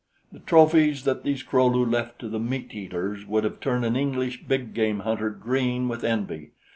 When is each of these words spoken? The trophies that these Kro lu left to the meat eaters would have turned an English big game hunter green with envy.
The 0.31 0.39
trophies 0.39 1.03
that 1.03 1.23
these 1.23 1.43
Kro 1.43 1.67
lu 1.67 1.85
left 1.85 2.17
to 2.21 2.27
the 2.27 2.39
meat 2.39 2.73
eaters 2.73 3.23
would 3.27 3.43
have 3.43 3.59
turned 3.59 3.85
an 3.85 3.95
English 3.95 4.45
big 4.47 4.73
game 4.73 5.01
hunter 5.01 5.29
green 5.29 5.87
with 5.87 6.03
envy. 6.03 6.53